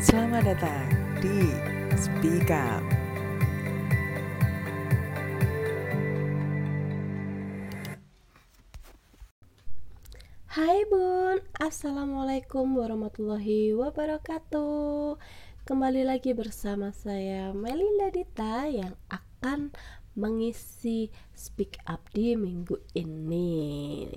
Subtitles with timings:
[0.00, 0.88] Selamat datang
[1.20, 1.52] di
[1.92, 2.80] Speak Up.
[10.48, 15.20] Hai Bun, Assalamualaikum warahmatullahi wabarakatuh.
[15.68, 19.68] Kembali lagi bersama saya Melinda Dita yang akan
[20.16, 24.08] mengisi Speak Up di minggu ini.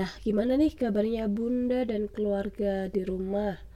[0.00, 3.68] Nah gimana nih kabarnya Bunda dan keluarga di rumah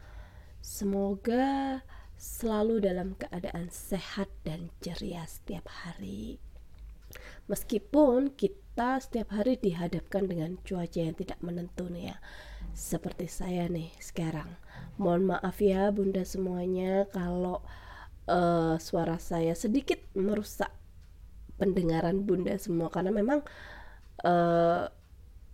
[0.65, 1.85] Semoga
[2.17, 6.41] selalu dalam keadaan sehat dan ceria setiap hari.
[7.53, 12.17] Meskipun kita setiap hari dihadapkan dengan cuaca yang tidak menentu nih ya
[12.73, 14.57] Seperti saya nih sekarang.
[14.97, 17.61] Mohon maaf ya bunda semuanya kalau
[18.25, 20.73] uh, suara saya sedikit merusak
[21.61, 23.45] pendengaran bunda semua Karena memang
[24.25, 24.89] uh,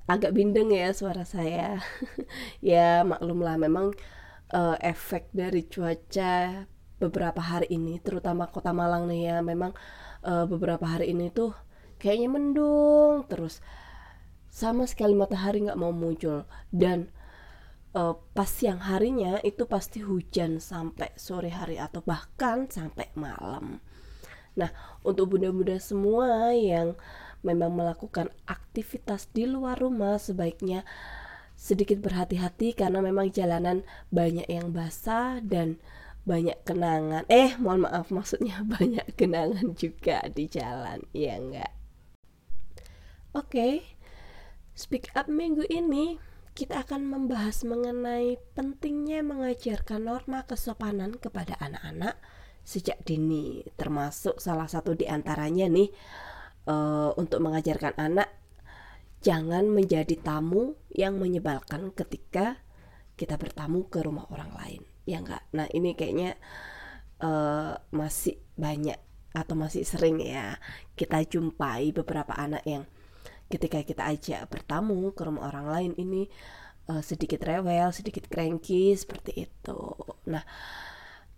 [0.07, 1.83] agak bindeng ya suara saya.
[2.63, 3.91] Ya maklumlah memang
[4.53, 6.67] uh, efek dari cuaca
[7.01, 9.37] beberapa hari ini Terutama kota Malang nih ya.
[9.41, 9.73] Memang
[10.27, 11.55] uh, beberapa hari ini tuh
[11.97, 13.63] kayaknya mendung terus.
[14.51, 16.45] Sama sekali matahari nggak mau muncul.
[16.69, 17.09] Dan
[17.95, 23.79] uh, pas siang harinya itu pasti hujan sampai sore hari atau bahkan sampai malam.
[24.59, 24.71] Nah,
[25.07, 26.99] untuk bunda-bunda semua yang
[27.41, 30.85] memang melakukan aktivitas di luar rumah sebaiknya
[31.61, 35.77] sedikit berhati-hati karena memang jalanan banyak yang basah dan
[36.25, 37.29] banyak kenangan.
[37.29, 41.05] Eh, mohon maaf maksudnya banyak kenangan juga di jalan.
[41.13, 41.73] Ya enggak?
[43.37, 43.75] Oke, okay.
[44.73, 46.17] speak up minggu ini
[46.57, 52.19] kita akan membahas mengenai pentingnya mengajarkan norma kesopanan kepada anak-anak
[52.67, 55.95] sejak dini, termasuk salah satu di antaranya nih
[56.67, 58.40] uh, untuk mengajarkan anak
[59.21, 62.61] jangan menjadi tamu yang menyebalkan ketika
[63.15, 65.45] kita bertamu ke rumah orang lain, ya enggak?
[65.53, 66.41] Nah ini kayaknya
[67.21, 68.97] uh, masih banyak
[69.31, 70.59] atau masih sering ya
[70.99, 72.83] kita jumpai beberapa anak yang
[73.47, 76.27] ketika kita ajak bertamu ke rumah orang lain ini
[76.91, 79.81] uh, sedikit rewel, sedikit cranky seperti itu.
[80.31, 80.43] Nah,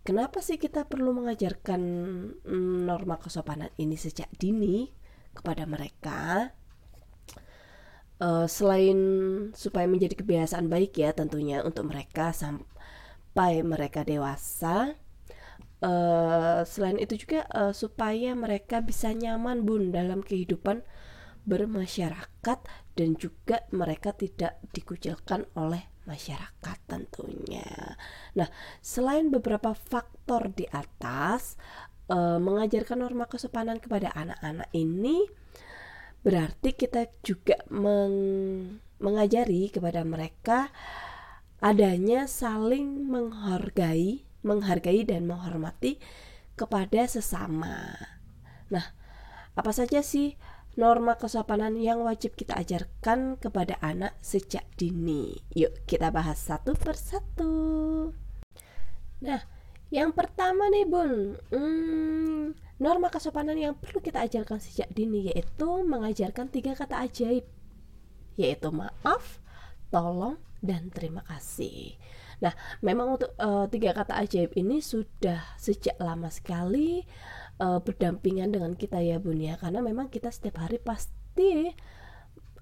[0.05, 1.81] kenapa sih kita perlu mengajarkan
[2.45, 4.89] mm, norma kesopanan ini sejak dini
[5.33, 6.53] kepada mereka?
[8.21, 8.97] Uh, selain
[9.51, 14.95] supaya menjadi kebiasaan baik ya tentunya untuk mereka sampai mereka dewasa.
[15.83, 20.85] Uh, selain itu juga uh, supaya mereka bisa nyaman bun dalam kehidupan
[21.43, 22.59] bermasyarakat
[22.95, 27.95] dan juga mereka tidak dikucilkan oleh masyarakat tentunya.
[28.35, 28.47] Nah,
[28.83, 31.55] selain beberapa faktor di atas,
[32.11, 35.27] eh, mengajarkan norma kesopanan kepada anak-anak ini
[36.23, 38.15] berarti kita juga meng
[39.03, 40.71] mengajari kepada mereka
[41.59, 45.99] adanya saling menghargai, menghargai dan menghormati
[46.55, 47.95] kepada sesama.
[48.71, 48.95] Nah,
[49.55, 50.39] apa saja sih
[50.73, 55.37] norma kesopanan yang wajib kita ajarkan kepada anak sejak dini.
[55.53, 57.53] Yuk kita bahas satu persatu.
[59.23, 59.41] Nah,
[59.93, 66.49] yang pertama nih bun, hmm, norma kesopanan yang perlu kita ajarkan sejak dini yaitu mengajarkan
[66.49, 67.45] tiga kata ajaib,
[68.33, 69.37] yaitu maaf,
[69.93, 71.93] tolong, dan terima kasih.
[72.41, 77.05] Nah, memang untuk uh, tiga kata ajaib ini sudah sejak lama sekali
[77.61, 81.69] uh, berdampingan dengan kita ya bun ya karena memang kita setiap hari pasti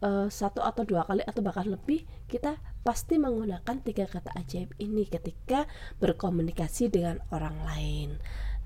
[0.01, 5.05] uh, satu atau dua kali atau bahkan lebih kita pasti menggunakan tiga kata ajaib ini
[5.07, 5.69] ketika
[6.01, 8.09] berkomunikasi dengan orang lain.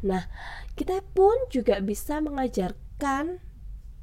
[0.03, 0.28] Nah,
[0.75, 3.40] kita pun juga bisa mengajarkan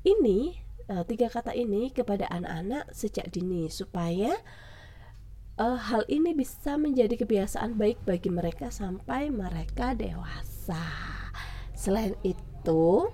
[0.04, 0.60] ini
[0.93, 4.37] uh, tiga kata ini kepada anak-anak sejak dini supaya
[5.56, 10.82] uh, hal ini bisa menjadi kebiasaan baik bagi mereka sampai mereka dewasa.
[11.72, 13.10] Selain itu,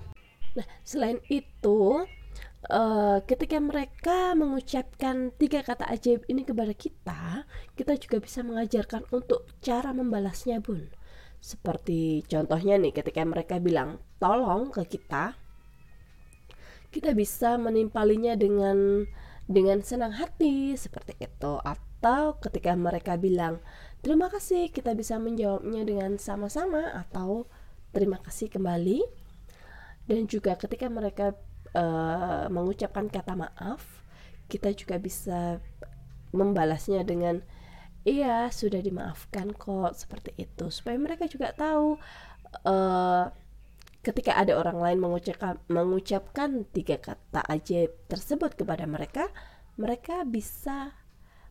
[0.53, 2.05] nah selain itu
[2.67, 7.47] uh, ketika mereka mengucapkan tiga kata ajaib ini kepada kita,
[7.79, 10.91] kita juga bisa mengajarkan untuk cara membalasnya, Bun.
[11.39, 15.39] Seperti contohnya nih, ketika mereka bilang tolong ke kita,
[16.91, 19.07] kita bisa menimpalinya dengan
[19.49, 23.57] dengan senang hati seperti itu atau ketika mereka bilang
[24.05, 27.49] terima kasih kita bisa menjawabnya dengan sama-sama atau
[27.89, 29.01] terima kasih kembali
[30.05, 31.33] dan juga ketika mereka
[31.75, 34.03] uh, mengucapkan kata maaf
[34.49, 35.61] kita juga bisa
[36.33, 37.41] membalasnya dengan
[38.05, 41.97] iya sudah dimaafkan kok seperti itu supaya mereka juga tahu
[42.65, 43.29] uh,
[44.01, 49.27] ketika ada orang lain mengucapkan mengucapkan tiga kata ajaib tersebut kepada mereka
[49.75, 50.95] mereka bisa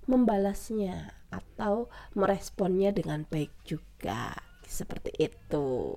[0.09, 4.33] membalasnya atau meresponnya dengan baik juga
[4.65, 5.97] seperti itu.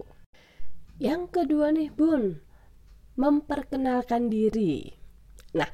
[0.99, 2.43] Yang kedua nih Bun,
[3.15, 5.01] memperkenalkan diri.
[5.51, 5.67] Nah,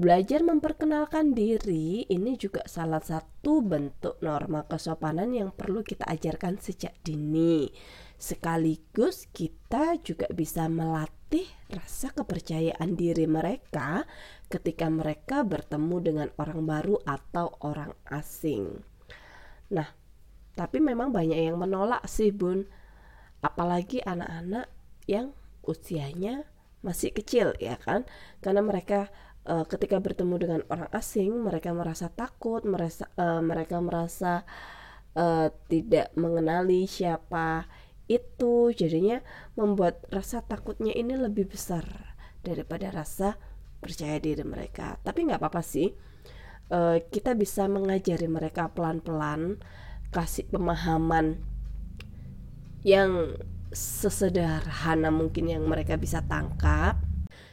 [0.00, 6.96] belajar memperkenalkan diri ini juga salah satu bentuk norma kesopanan yang perlu kita ajarkan sejak
[7.04, 7.68] dini.
[8.16, 14.08] Sekaligus kita juga bisa melatih rasa kepercayaan diri mereka
[14.48, 18.80] ketika mereka bertemu dengan orang baru atau orang asing.
[19.68, 19.92] Nah,
[20.56, 22.64] tapi memang banyak yang menolak sih, Bun
[23.44, 24.66] apalagi anak-anak
[25.06, 26.48] yang usianya
[26.84, 28.06] masih kecil ya kan?
[28.38, 29.10] Karena mereka
[29.48, 34.46] uh, ketika bertemu dengan orang asing mereka merasa takut merasa uh, mereka merasa
[35.18, 37.66] uh, tidak mengenali siapa
[38.06, 38.70] itu.
[38.72, 39.20] Jadinya
[39.54, 41.84] membuat rasa takutnya ini lebih besar
[42.42, 43.36] daripada rasa
[43.78, 44.98] percaya diri mereka.
[45.02, 45.90] Tapi nggak apa-apa sih.
[46.68, 49.56] Uh, kita bisa mengajari mereka pelan-pelan
[50.12, 51.40] kasih pemahaman
[52.84, 53.36] yang
[53.72, 56.96] sesederhana mungkin yang mereka bisa tangkap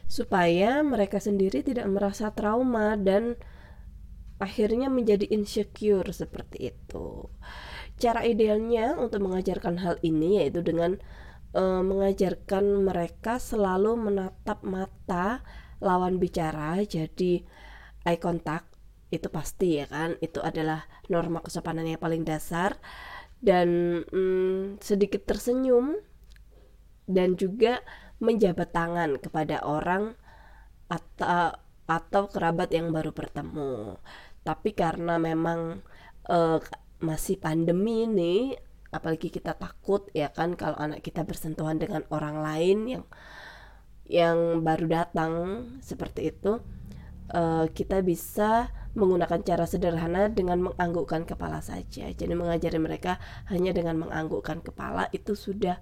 [0.06, 3.34] supaya mereka sendiri tidak merasa trauma dan
[4.38, 7.26] akhirnya menjadi insecure seperti itu.
[7.96, 11.00] Cara idealnya untuk mengajarkan hal ini yaitu dengan
[11.56, 15.40] uh, mengajarkan mereka selalu menatap mata
[15.80, 16.76] lawan bicara.
[16.84, 17.42] Jadi
[18.04, 18.68] eye contact
[19.08, 20.20] itu pasti ya kan?
[20.20, 22.76] Itu adalah norma kesopanan yang paling dasar
[23.44, 26.00] dan mm, sedikit tersenyum
[27.06, 27.84] dan juga
[28.18, 30.16] menjabat tangan kepada orang
[30.88, 31.54] atau
[31.86, 34.00] atau kerabat yang baru bertemu.
[34.42, 35.82] Tapi karena memang
[36.30, 36.58] uh,
[36.98, 38.54] masih pandemi ini,
[38.90, 43.04] apalagi kita takut ya kan kalau anak kita bersentuhan dengan orang lain yang
[44.06, 45.32] yang baru datang
[45.82, 46.62] seperti itu,
[47.34, 52.08] uh, kita bisa menggunakan cara sederhana dengan menganggukkan kepala saja.
[52.08, 53.20] Jadi mengajari mereka
[53.52, 55.76] hanya dengan menganggukkan kepala itu sudah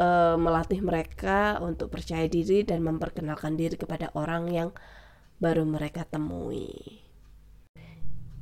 [0.00, 4.68] uh, melatih mereka untuk percaya diri dan memperkenalkan diri kepada orang yang
[5.36, 7.04] baru mereka temui.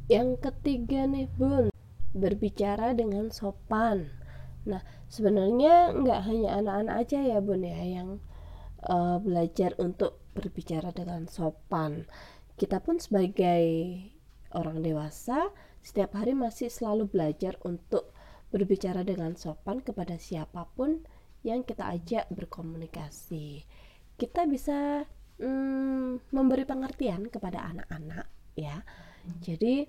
[0.07, 1.75] Yang ketiga nih Bun,
[2.15, 4.11] berbicara dengan sopan.
[4.67, 8.23] Nah sebenarnya nggak hanya anak-anak aja ya Bun ya yang
[8.87, 12.07] uh, belajar untuk berbicara dengan sopan
[12.61, 13.65] kita pun sebagai
[14.53, 15.49] orang dewasa
[15.81, 18.13] setiap hari masih selalu belajar untuk
[18.53, 21.01] berbicara dengan sopan kepada siapa pun
[21.41, 23.65] yang kita ajak berkomunikasi.
[24.21, 25.09] Kita bisa
[25.41, 28.85] mm, memberi pengertian kepada anak-anak ya.
[29.41, 29.89] Jadi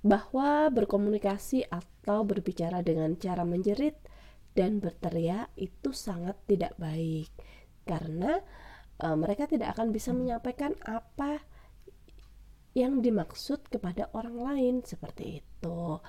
[0.00, 4.00] bahwa berkomunikasi atau berbicara dengan cara menjerit
[4.56, 7.28] dan berteriak itu sangat tidak baik
[7.84, 8.40] karena
[9.00, 11.40] uh, mereka tidak akan bisa menyampaikan apa
[12.72, 16.00] yang dimaksud kepada orang lain seperti itu.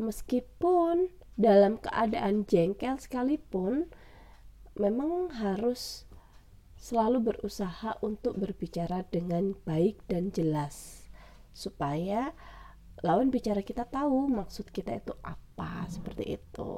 [0.00, 3.88] Meskipun dalam keadaan jengkel sekalipun
[4.74, 6.08] memang harus
[6.74, 11.06] selalu berusaha untuk berbicara dengan baik dan jelas
[11.54, 12.34] supaya
[13.06, 16.74] lawan bicara kita tahu maksud kita itu apa seperti itu.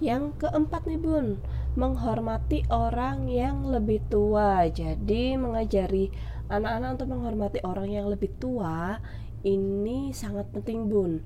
[0.00, 1.38] Yang keempat nih Bun,
[1.76, 4.64] menghormati orang yang lebih tua.
[4.72, 6.08] Jadi mengajari
[6.48, 8.98] anak-anak untuk menghormati orang yang lebih tua
[9.46, 11.20] ini sangat penting Bun.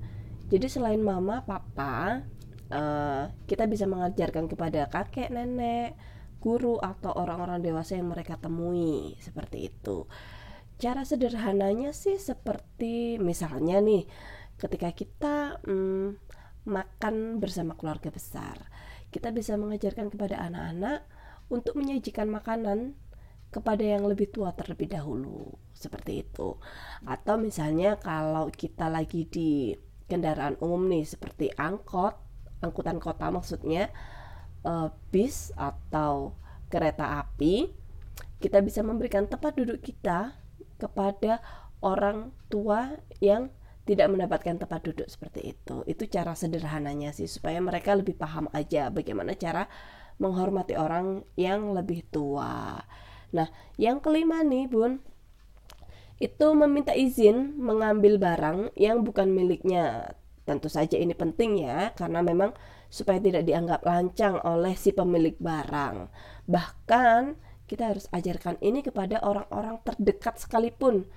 [0.51, 2.21] Jadi selain mama, papa,
[2.69, 5.97] uh, kita bisa mengajarkan kepada kakek, nenek,
[6.37, 10.05] guru atau orang-orang dewasa yang mereka temui seperti itu.
[10.77, 14.05] Cara sederhananya sih seperti misalnya nih,
[14.59, 16.21] ketika kita hmm,
[16.65, 18.57] makan bersama keluarga besar.
[19.13, 21.05] Kita bisa mengajarkan kepada anak-anak
[21.47, 22.97] untuk menyajikan makanan
[23.53, 26.59] kepada yang lebih tua terlebih dahulu seperti itu.
[27.07, 29.71] Atau misalnya kalau kita lagi di
[30.11, 32.17] kendaraan umum nih seperti angkot,
[32.59, 33.93] angkutan kota maksudnya
[34.67, 36.35] uh, bis atau
[36.67, 37.71] kereta api,
[38.43, 40.35] kita bisa memberikan tempat duduk kita
[40.75, 41.39] kepada
[41.79, 43.47] orang tua yang
[43.85, 45.85] tidak mendapatkan tempat duduk seperti itu.
[45.85, 49.69] Itu cara sederhananya sih supaya mereka lebih paham aja bagaimana cara
[50.17, 52.81] menghormati orang yang lebih tua.
[53.35, 55.03] Nah, yang kelima nih, Bun,
[56.17, 60.15] itu meminta izin mengambil barang yang bukan miliknya.
[60.45, 62.53] Tentu saja ini penting ya, karena memang
[62.87, 66.07] supaya tidak dianggap lancang oleh si pemilik barang.
[66.47, 67.21] Bahkan
[67.65, 71.09] kita harus ajarkan ini kepada orang-orang terdekat sekalipun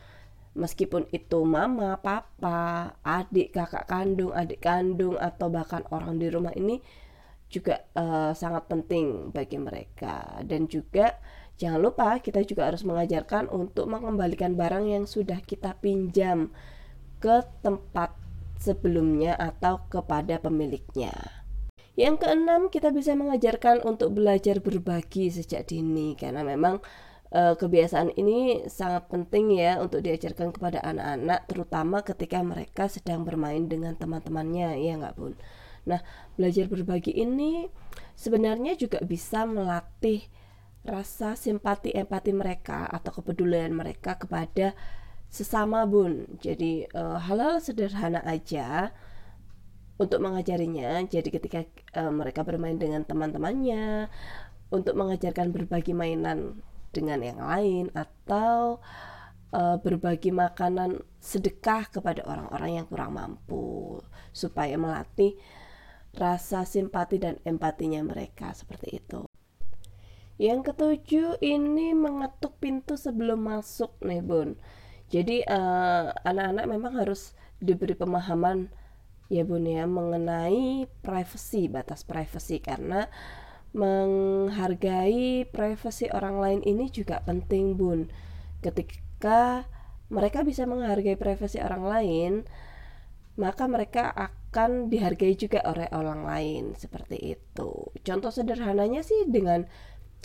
[0.58, 6.82] meskipun itu mama, papa, adik, kakak kandung, adik kandung atau bahkan orang di rumah ini
[7.48, 11.16] juga uh, sangat penting bagi mereka dan juga
[11.56, 16.52] jangan lupa kita juga harus mengajarkan untuk mengembalikan barang yang sudah kita pinjam
[17.22, 18.12] ke tempat
[18.58, 21.14] sebelumnya atau kepada pemiliknya.
[21.98, 26.78] Yang keenam, kita bisa mengajarkan untuk belajar berbagi sejak dini karena memang
[27.32, 33.68] e, kebiasaan ini sangat penting ya untuk diajarkan kepada anak-anak terutama ketika mereka sedang bermain
[33.68, 35.34] dengan teman-temannya ya nggak bun.
[35.88, 36.00] Nah
[36.36, 37.68] belajar berbagi ini
[38.16, 40.24] sebenarnya juga bisa melatih
[40.86, 44.72] rasa simpati empati mereka atau kepedulian mereka kepada
[45.28, 46.24] sesama bun.
[46.40, 48.92] Jadi e, hal-hal sederhana aja
[49.98, 51.02] untuk mengajarinya.
[51.10, 51.66] Jadi ketika
[51.98, 54.06] uh, mereka bermain dengan teman-temannya,
[54.68, 58.80] untuk mengajarkan berbagi mainan dengan yang lain atau
[59.52, 64.00] uh, berbagi makanan sedekah kepada orang-orang yang kurang mampu
[64.32, 65.36] supaya melatih
[66.16, 69.28] rasa simpati dan empatinya mereka seperti itu.
[70.38, 74.54] Yang ketujuh ini mengetuk pintu sebelum masuk nih bun.
[75.10, 78.70] Jadi eh, anak-anak memang harus diberi pemahaman
[79.28, 83.10] ya bun ya mengenai privacy batas privacy karena
[83.78, 88.10] menghargai privasi orang lain ini juga penting bun.
[88.58, 89.70] Ketika
[90.10, 92.32] mereka bisa menghargai privasi orang lain
[93.38, 96.64] maka mereka akan dihargai juga oleh orang lain.
[96.74, 97.70] Seperti itu.
[98.02, 99.62] Contoh sederhananya sih dengan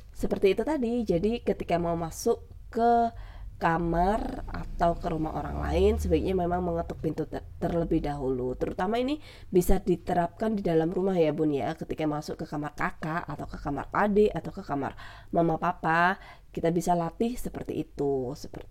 [0.10, 1.06] seperti itu tadi.
[1.06, 2.42] Jadi ketika mau masuk
[2.74, 3.14] ke
[3.62, 8.58] kamar atau ke rumah orang lain sebaiknya memang mengetuk pintu ter terlebih dahulu.
[8.60, 11.72] Terutama ini bisa diterapkan di dalam rumah ya bun ya.
[11.78, 14.98] Ketika masuk ke kamar kakak atau ke kamar adik atau ke kamar
[15.32, 16.20] mama papa
[16.52, 18.36] kita bisa latih seperti itu.
[18.36, 18.68] Seperti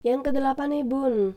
[0.00, 1.36] yang kedelapan nih bun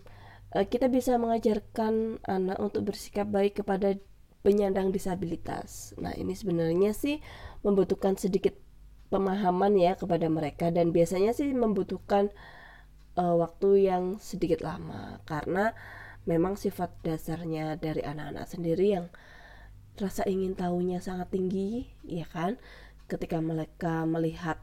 [0.56, 4.00] e, kita bisa mengajarkan anak untuk bersikap baik kepada
[4.40, 5.96] penyandang disabilitas.
[6.00, 7.20] Nah ini sebenarnya sih
[7.64, 8.63] membutuhkan sedikit
[9.08, 10.70] pemahaman ya kepada mereka.
[10.70, 12.30] Dan biasanya sih membutuhkan
[13.18, 15.20] uh, waktu yang sedikit lama.
[15.28, 15.74] Karena
[16.24, 19.08] memang sifat dasarnya dari anak-anak sendiri yang
[20.00, 22.58] rasa ingin tahunya sangat tinggi ya kan?
[23.12, 24.58] Ketika mereka melihat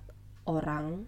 [0.49, 1.07] orang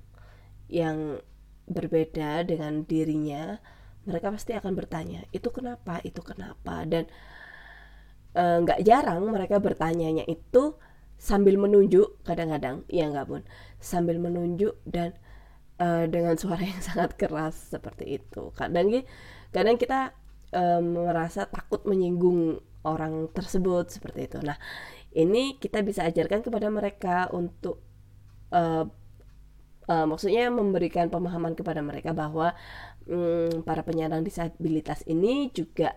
[0.69, 1.19] yang
[1.67, 3.59] berbeda dengan dirinya
[4.03, 6.03] mereka pasti akan bertanya itu kenapa?
[6.03, 6.83] Itu kenapa?
[6.83, 7.07] Dan
[8.35, 10.75] eh, nggak e, jarang mereka bertanyanya itu
[11.23, 13.47] sambil menunjuk kadang-kadang ya nggak pun
[13.79, 15.15] sambil menunjuk dan
[15.79, 18.51] uh, dengan suara yang sangat keras seperti itu.
[18.59, 19.07] Kadang
[19.55, 20.19] kadang kita
[20.51, 24.39] um, merasa takut menyinggung orang tersebut seperti itu.
[24.43, 24.59] Nah
[25.15, 27.79] ini kita bisa ajarkan kepada mereka untuk
[28.51, 28.83] uh,
[29.87, 32.51] uh, maksudnya memberikan pemahaman kepada mereka bahwa
[33.07, 35.95] um, para penyandang disabilitas ini juga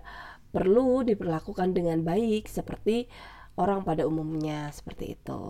[0.53, 3.09] perlu diperlakukan dengan baik seperti
[3.55, 5.43] orang pada umumnya seperti itu.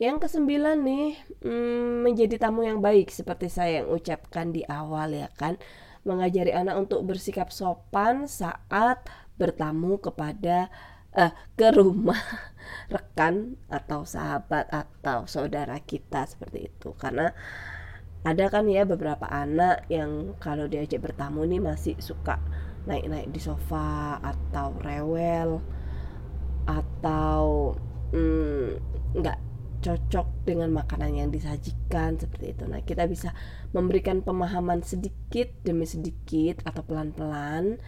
[0.00, 1.08] Yang kesembilan nih,
[1.46, 5.56] hmm, menjadi tamu yang baik seperti saya yang ucapkan di awal ya kan.
[6.02, 9.06] Mengajari anak untuk bersikap sopan saat
[9.38, 10.66] bertamu kepada
[11.14, 12.18] eh, ke rumah
[12.94, 16.90] rekan atau sahabat atau saudara kita seperti itu.
[16.98, 17.30] Karena
[18.26, 22.42] ada kan ya beberapa anak yang kalau diajak bertamu nih masih suka
[22.86, 25.62] naik-naik di sofa atau rewel
[26.66, 27.74] atau
[28.12, 28.78] hmm,
[29.18, 29.50] nggak hmm,
[29.82, 32.64] cocok dengan makanan yang disajikan seperti itu.
[32.70, 33.34] Nah, kita bisa
[33.74, 37.82] memberikan pemahaman sedikit demi sedikit atau pelan-pelan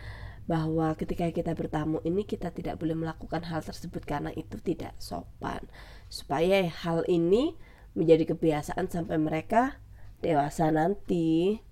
[0.44, 5.64] bahwa ketika kita bertamu ini kita tidak boleh melakukan hal tersebut karena itu tidak sopan.
[6.10, 7.56] Supaya hal ini
[7.94, 9.78] menjadi kebiasaan sampai mereka
[10.20, 11.62] dewasa nanti.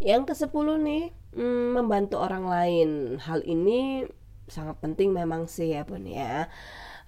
[0.00, 1.04] Yang ke-10 nih,
[1.36, 2.88] hmm, membantu orang lain.
[3.22, 4.06] Hal ini
[4.48, 6.48] sangat penting memang sih ya, Bun ya.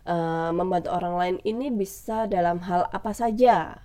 [0.09, 3.85] Uh, membantu orang lain ini bisa dalam hal apa saja.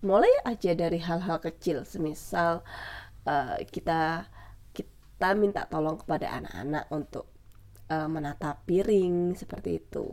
[0.00, 2.62] Mulai aja dari hal-hal kecil semisal
[3.26, 4.30] uh, kita
[4.72, 7.28] kita minta tolong kepada anak-anak untuk
[7.90, 10.08] uh, menata piring seperti itu.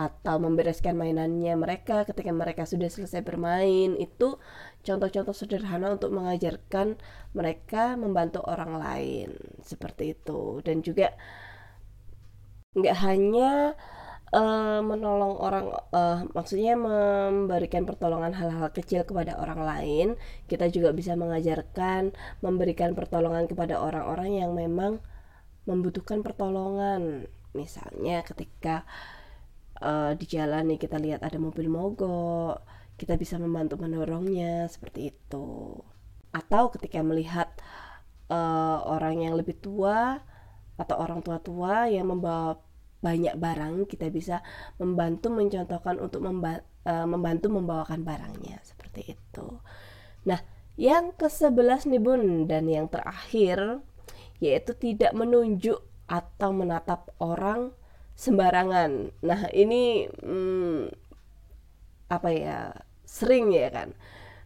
[0.00, 3.98] Atau membereskan mainannya mereka ketika mereka sudah selesai bermain.
[4.00, 4.40] Itu
[4.80, 6.96] contoh-contoh sederhana untuk mengajarkan
[7.36, 10.64] mereka membantu orang lain seperti itu.
[10.64, 11.12] Dan juga
[12.70, 13.74] nggak hanya
[14.30, 20.08] uh, menolong orang uh, maksudnya memberikan pertolongan hal-hal kecil kepada orang lain
[20.46, 25.02] kita juga bisa mengajarkan memberikan pertolongan kepada orang-orang yang memang
[25.68, 27.28] membutuhkan pertolongan.
[27.54, 28.86] Misalnya ketika
[29.82, 32.62] uh, di jalan nih kita lihat ada mobil mogok
[33.00, 35.80] kita bisa membantu mendorongnya seperti itu.
[36.30, 37.48] Atau ketika melihat
[38.28, 40.20] uh, orang yang lebih tua
[40.80, 42.56] atau orang tua-tua yang membawa
[43.00, 44.44] banyak barang kita bisa
[44.76, 49.46] membantu mencontohkan untuk memba uh, membantu membawakan barangnya seperti itu.
[50.28, 50.40] Nah,
[50.76, 53.84] yang ke-11 nih Bun dan yang terakhir
[54.40, 57.76] yaitu tidak menunjuk atau menatap orang
[58.16, 59.12] sembarangan.
[59.24, 60.92] Nah, ini hmm,
[62.08, 62.72] apa ya?
[63.04, 63.96] Sering ya kan.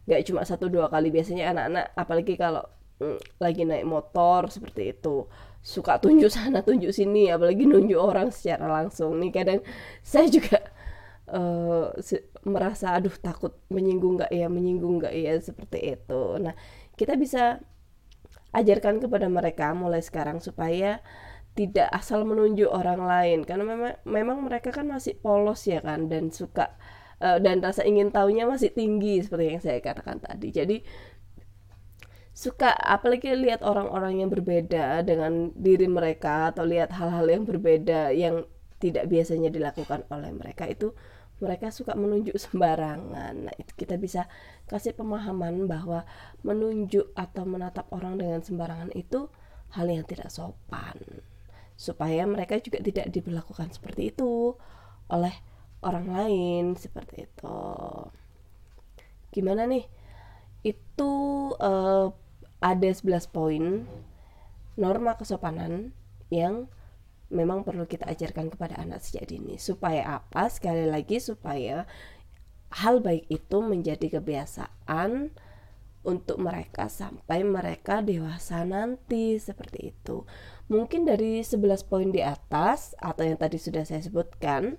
[0.07, 2.65] Gak cuma satu dua kali biasanya anak-anak apalagi kalau
[3.03, 5.27] hmm, lagi naik motor seperti itu
[5.65, 9.17] suka tunjuk sana tunjuk sini apalagi nunjuk orang secara langsung.
[9.17, 9.65] Nih kadang
[10.05, 10.61] saya juga
[11.33, 11.89] uh,
[12.45, 16.23] merasa aduh takut menyinggung nggak ya menyinggung nggak ya seperti itu.
[16.37, 16.53] Nah
[17.01, 17.65] kita bisa
[18.53, 21.01] ajarkan kepada mereka mulai sekarang supaya
[21.57, 23.41] tidak asal menunjuk orang lain.
[23.49, 26.77] Karena memang memang mereka kan masih polos ya kan dan suka
[27.25, 30.53] uh, dan rasa ingin tahunya masih tinggi seperti yang saya katakan tadi.
[30.53, 30.77] Jadi
[32.35, 38.43] suka apalagi lihat orang-orang yang berbeda dengan diri mereka atau lihat hal-hal yang berbeda yang
[38.83, 40.91] tidak biasanya dilakukan oleh mereka itu
[41.39, 43.51] mereka suka menunjuk sembarangan.
[43.51, 44.27] Nah, itu kita bisa
[44.71, 46.07] kasih pemahaman bahwa
[46.47, 49.31] menunjuk atau menatap orang dengan sembarangan itu
[49.75, 50.99] hal yang tidak sopan.
[51.75, 54.55] Supaya mereka juga tidak diperlakukan seperti itu
[55.11, 55.35] oleh
[55.83, 57.59] orang lain seperti itu.
[59.35, 59.85] Gimana nih?
[60.63, 61.13] Itu
[61.59, 62.15] uh,
[62.61, 63.87] ada 11 poin
[64.75, 65.95] norma kesopanan
[66.31, 66.67] yang
[67.31, 69.59] memang perlu kita ajarkan kepada anak sejak dini.
[69.59, 70.47] Supaya apa?
[70.51, 71.87] Sekali lagi supaya
[72.75, 75.31] hal baik itu menjadi kebiasaan
[76.05, 80.29] untuk mereka sampai mereka dewasa nanti seperti itu.
[80.69, 84.77] Mungkin dari 11 poin di atas atau yang tadi sudah saya sebutkan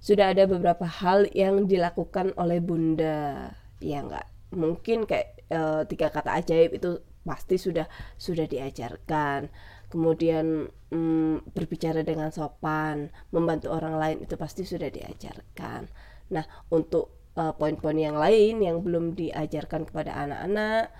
[0.00, 3.54] sudah ada beberapa hal yang dilakukan oleh bunda.
[3.78, 9.50] Ya enggak mungkin kayak uh, tiga kata ajaib itu pasti sudah sudah diajarkan.
[9.90, 15.90] Kemudian mm, berbicara dengan sopan membantu orang lain itu pasti sudah diajarkan.
[16.30, 20.94] Nah untuk uh, poin-poin yang lain yang belum diajarkan kepada anak-anak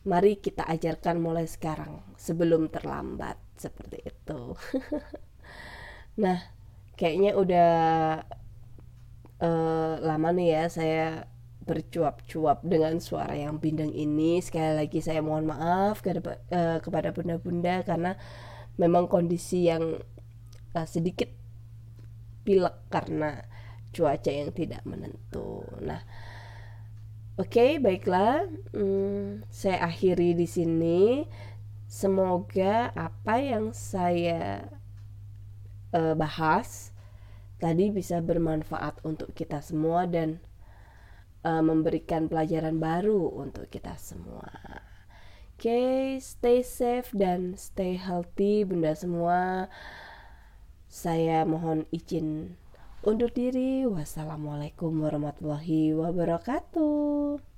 [0.00, 4.40] mari kita ajarkan mulai sekarang sebelum terlambat seperti itu.
[6.20, 6.36] Nah
[7.00, 7.72] kayaknya udah
[9.40, 11.06] uh, lama nih ya saya
[11.64, 16.16] bercuap-cuap dengan suara yang bindeng ini sekali lagi saya mohon maaf ke
[16.80, 18.16] kepada bunda-bunda karena
[18.80, 20.00] memang kondisi yang
[20.72, 21.28] uh, sedikit
[22.48, 23.44] pilek karena
[23.92, 25.66] cuaca yang tidak menentu.
[25.82, 26.00] Nah,
[27.36, 31.28] oke okay, baiklah, hmm, saya akhiri di sini.
[31.90, 34.70] Semoga apa yang saya
[35.90, 36.94] uh, bahas
[37.58, 40.38] tadi bisa bermanfaat untuk kita semua dan
[41.44, 44.50] uh, memberikan pelajaran baru untuk kita semua.
[45.60, 49.68] Oke, okay, stay safe dan stay healthy bunda semua.
[50.88, 52.56] Saya mohon izin
[53.04, 53.84] undur diri.
[53.84, 57.49] Wassalamualaikum warahmatullahi wabarakatuh.